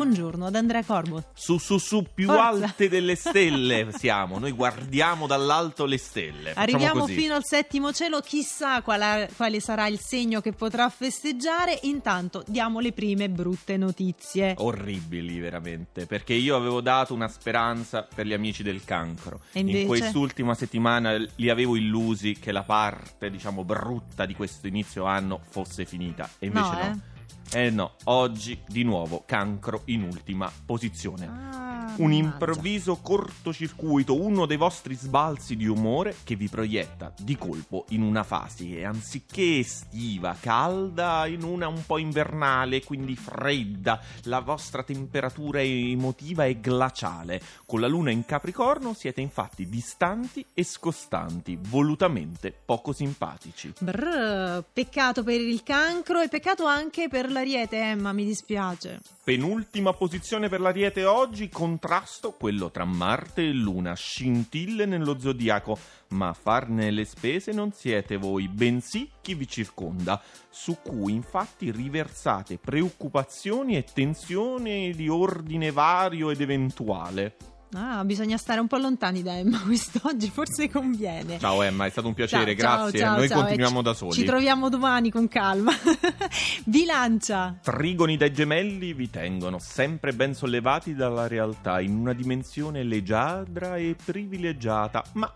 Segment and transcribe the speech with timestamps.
[0.00, 1.24] Buongiorno ad Andrea Corbo.
[1.32, 2.44] Su, su, su, più Forza.
[2.66, 4.38] alte delle stelle siamo.
[4.38, 6.50] Noi guardiamo dall'alto le stelle.
[6.52, 7.14] Facciamo Arriviamo così.
[7.14, 11.78] fino al settimo cielo, chissà quala- quale sarà il segno che potrà festeggiare.
[11.84, 14.54] Intanto diamo le prime brutte notizie.
[14.58, 16.04] Orribili, veramente.
[16.04, 19.40] Perché io avevo dato una speranza per gli amici del cancro.
[19.52, 19.78] E invece?
[19.80, 25.40] In quest'ultima settimana li avevo illusi che la parte, diciamo, brutta di questo inizio anno
[25.48, 26.28] fosse finita.
[26.38, 26.80] E invece No, no.
[26.82, 27.14] eh?
[27.52, 31.26] Eh no, oggi di nuovo cancro in ultima posizione.
[31.26, 31.65] Ah,
[31.98, 38.02] Un improvviso cortocircuito, uno dei vostri sbalzi di umore che vi proietta di colpo in
[38.02, 43.98] una fase anziché estiva, calda, in una un po' invernale, quindi fredda.
[44.24, 47.40] La vostra temperatura emotiva è glaciale.
[47.64, 53.72] Con la luna in Capricorno siete infatti distanti e scostanti, volutamente poco simpatici.
[53.78, 59.00] Brr, peccato per il cancro e peccato anche per l'ariete, Emma, mi dispiace.
[59.26, 61.48] Penultima posizione per l'Ariete oggi,
[61.86, 67.70] contrasto quello tra Marte e Luna, scintille nello zodiaco, ma a farne le spese non
[67.70, 70.20] siete voi, bensì chi vi circonda,
[70.50, 77.55] su cui infatti riversate preoccupazioni e tensioni di ordine vario ed eventuale.
[77.72, 81.38] Ah, bisogna stare un po' lontani da Emma quest'oggi, forse conviene.
[81.38, 82.98] Ciao Emma, è stato un piacere, Ciao, grazie.
[83.00, 84.12] ciao, Noi ciao, continuiamo da soli.
[84.12, 85.72] Ci troviamo domani con calma.
[86.64, 87.58] Bilancia.
[87.62, 93.96] Trigoni dai gemelli vi tengono sempre ben sollevati dalla realtà in una dimensione leggiadra e
[94.02, 95.32] privilegiata, ma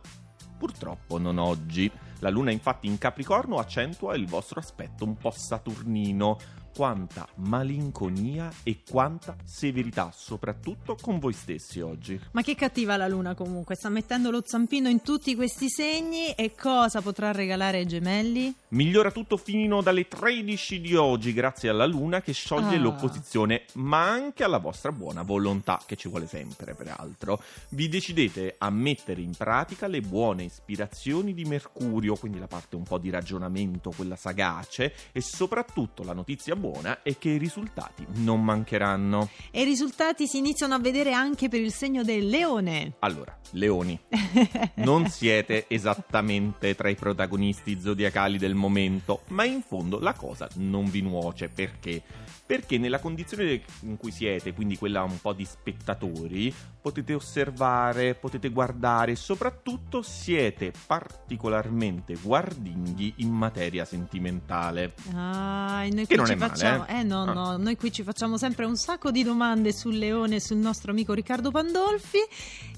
[0.56, 1.90] purtroppo non oggi.
[2.20, 6.38] La luna infatti in Capricorno accentua il vostro aspetto un po' saturnino.
[6.74, 12.18] Quanta malinconia e quanta severità, soprattutto con voi stessi oggi.
[12.32, 16.54] Ma che cattiva la luna comunque, sta mettendo lo zampino in tutti questi segni e
[16.54, 18.54] cosa potrà regalare ai gemelli?
[18.68, 22.80] Migliora tutto fino dalle 13 di oggi grazie alla luna che scioglie Ah.
[22.80, 27.42] l'opposizione, ma anche alla vostra buona volontà, che ci vuole sempre peraltro.
[27.70, 32.84] Vi decidete a mettere in pratica le buone ispirazioni di Mercurio, quindi la parte un
[32.84, 38.44] po' di ragionamento, quella sagace, e soprattutto la notizia buona è che i risultati non
[38.44, 39.30] mancheranno.
[39.50, 42.92] E i risultati si iniziano a vedere anche per il segno del leone.
[43.00, 43.98] Allora, leoni,
[44.76, 50.84] non siete esattamente tra i protagonisti zodiacali del momento, ma in fondo la cosa non
[50.90, 52.02] vi nuoce perché?
[52.44, 58.48] Perché nella condizione in cui siete, quindi quella un po' di spettatori, potete osservare, potete
[58.48, 64.94] guardare e soprattutto siete particolarmente guardinghi in materia sentimentale.
[65.14, 67.02] Ah, e noi Che non è facciamo, eh?
[67.02, 67.32] no, Ah.
[67.32, 71.12] no, noi qui ci facciamo sempre un sacco di domande sul leone sul nostro amico
[71.12, 72.18] Riccardo Pandolfi.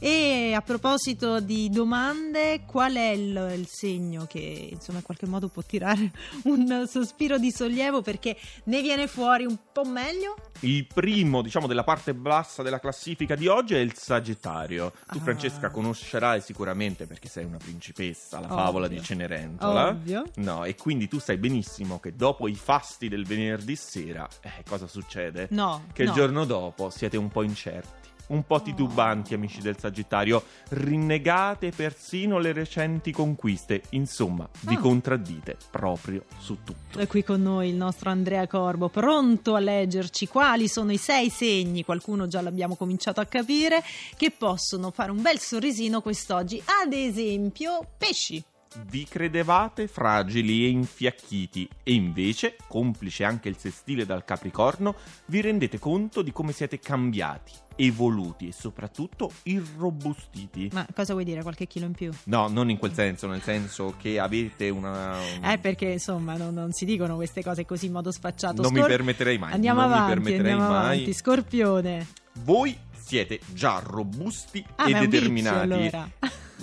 [0.04, 5.46] E a proposito di domande, qual è il, il segno che insomma in qualche modo
[5.46, 6.10] può tirare
[6.44, 10.34] un sospiro di sollievo perché ne viene fuori un po' meglio?
[10.62, 14.90] Il primo, diciamo, della parte bassa della classifica di oggi è il Sagittario.
[14.90, 15.20] Tu, Ah.
[15.20, 18.56] Francesca, conoscerai sicuramente perché sei una principessa, la Ovvio.
[18.64, 19.88] favola di Cenerentola.
[19.90, 20.24] Ovvio.
[20.36, 24.88] No, e quindi tu sai benissimo che dopo i fasti del venerdì sera, eh, cosa
[24.88, 25.46] succede?
[25.50, 26.08] No, Che no.
[26.10, 28.10] il giorno dopo siete un po' incerti.
[28.28, 33.82] Un po' titubanti, amici del Sagittario, rinnegate persino le recenti conquiste.
[33.90, 34.78] Insomma, vi Ah.
[34.78, 36.98] contraddite proprio su tutto.
[36.98, 41.28] È qui con noi il nostro Andrea Corbo, pronto a leggerci quali sono i sei
[41.30, 43.82] segni, qualcuno già l'abbiamo cominciato a capire,
[44.16, 46.62] che possono fare un bel sorrisino quest'oggi.
[46.84, 48.42] Ad esempio, pesci.
[48.86, 54.94] Vi credevate fragili e infiacchiti e invece, complice anche il sestile dal Capricorno,
[55.26, 60.70] vi rendete conto di come siete cambiati, evoluti e soprattutto irrobustiti.
[60.72, 61.42] Ma cosa vuoi dire?
[61.42, 62.10] Qualche chilo in più?
[62.24, 65.16] No, non in quel senso, nel senso che avete una...
[65.42, 68.62] Eh, perché insomma non, non si dicono queste cose così in modo sfacciato.
[68.62, 69.52] Non mi Scor- permetterei mai.
[69.52, 70.84] Andiamo non mi avanti, permetterei andiamo mai.
[70.94, 71.12] avanti.
[71.12, 72.06] Scorpione.
[72.44, 75.58] Voi siete già robusti Ah, e un vizio, determinati.
[75.72, 76.08] allora.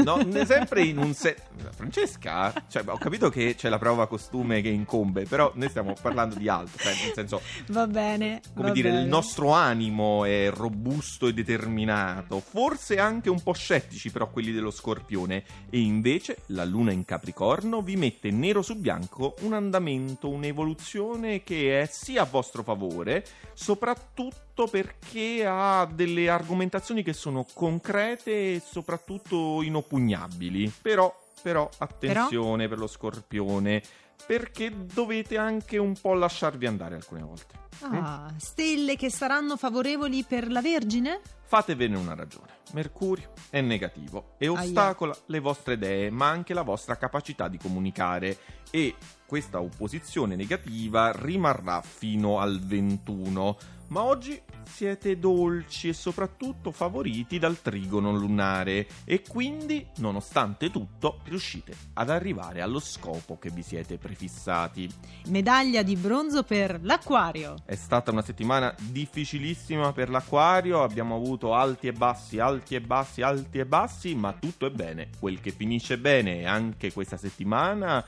[0.04, 1.36] No, sempre in un se...
[1.76, 6.36] Francesca, cioè, ho capito che c'è la prova costume che incombe, però noi stiamo parlando
[6.36, 8.42] di altro, cioè, nel senso, Va bene.
[8.54, 9.01] come va dire, bene.
[9.04, 14.72] il nostro animo è robusto e determinato, forse anche un po' scettici però quelli dello
[14.72, 21.44] Scorpione, e invece la luna in Capricorno vi mette nero su bianco un andamento, un'evoluzione
[21.44, 28.61] che è sì a vostro favore, soprattutto perché ha delle argomentazioni che sono concrete e
[28.63, 30.71] soprattutto inoppugnabili.
[30.81, 33.81] Però, però attenzione per lo Scorpione
[34.25, 37.67] perché dovete anche un po' lasciarvi andare alcune volte.
[37.81, 41.21] Ah, stelle che saranno favorevoli per la Vergine?
[41.45, 42.57] Fatevene una ragione.
[42.73, 45.21] Mercurio è negativo e ostacola Aia.
[45.27, 48.38] le vostre idee, ma anche la vostra capacità di comunicare
[48.69, 48.95] e
[49.25, 53.57] questa opposizione negativa rimarrà fino al 21
[53.89, 61.75] ma oggi siete dolci e soprattutto favoriti dal trigono lunare e quindi, nonostante tutto, riuscite
[61.94, 64.89] ad arrivare allo scopo che vi siete prefissati.
[65.27, 67.56] Medaglia di bronzo per l'acquario.
[67.65, 73.21] È stata una settimana difficilissima per l'acquario, abbiamo avuto alti e bassi, alti e bassi,
[73.21, 75.09] alti e bassi, ma tutto è bene.
[75.19, 78.06] Quel che finisce bene anche questa settimana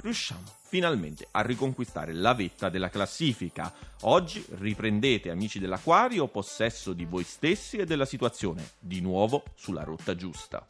[0.00, 0.44] riusciamo
[0.74, 3.72] finalmente a riconquistare la vetta della classifica.
[4.02, 10.16] Oggi riprendete, amici dell'Aquario, possesso di voi stessi e della situazione, di nuovo sulla rotta
[10.16, 10.66] giusta.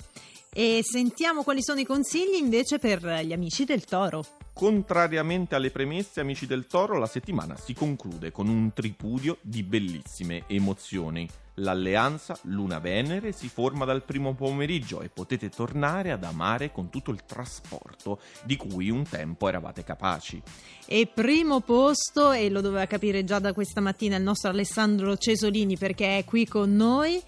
[0.53, 4.25] E sentiamo quali sono i consigli invece per gli amici del Toro.
[4.53, 10.44] Contrariamente alle premesse, amici del Toro, la settimana si conclude con un tripudio di bellissime
[10.47, 11.29] emozioni.
[11.59, 17.25] L'alleanza Luna-Venere si forma dal primo pomeriggio e potete tornare ad amare con tutto il
[17.25, 20.43] trasporto di cui un tempo eravate capaci.
[20.87, 25.79] E primo posto, e lo doveva capire già da questa mattina il nostro Alessandro Cesolini
[25.79, 27.23] perché è qui con noi,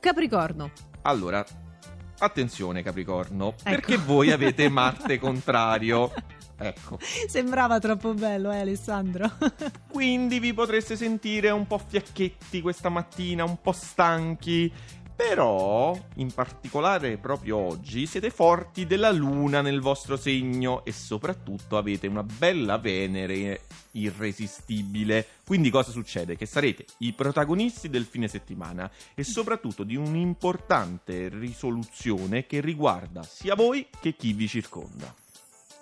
[0.00, 0.70] Capricorno.
[1.02, 1.44] Allora,
[2.18, 3.62] attenzione Capricorno, ecco.
[3.62, 6.12] perché voi avete Marte contrario.
[6.62, 6.98] Ecco.
[7.26, 9.30] Sembrava troppo bello, eh, Alessandro?
[9.90, 14.72] Quindi vi potreste sentire un po' fiacchetti questa mattina, un po' stanchi.
[15.14, 22.06] Però, in particolare proprio oggi, siete forti della luna nel vostro segno e soprattutto avete
[22.06, 23.60] una bella Venere
[23.92, 25.26] irresistibile.
[25.46, 26.36] Quindi cosa succede?
[26.36, 33.54] Che sarete i protagonisti del fine settimana e soprattutto di un'importante risoluzione che riguarda sia
[33.54, 35.21] voi che chi vi circonda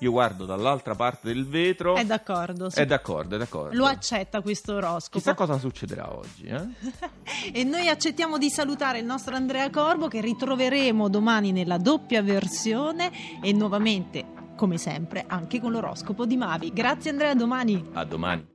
[0.01, 1.97] io guardo dall'altra parte del vetro.
[1.97, 2.71] È d'accordo.
[2.71, 2.81] Sì.
[2.81, 3.77] È d'accordo, è d'accordo.
[3.77, 5.19] Lo accetta questo oroscopo.
[5.19, 6.47] Chissà cosa succederà oggi.
[6.47, 7.53] Eh?
[7.53, 13.11] e noi accettiamo di salutare il nostro Andrea Corbo che ritroveremo domani nella doppia versione
[13.43, 14.25] e nuovamente,
[14.57, 16.73] come sempre, anche con l'oroscopo di Mavi.
[16.73, 17.91] Grazie Andrea, a domani.
[17.93, 18.50] A domani.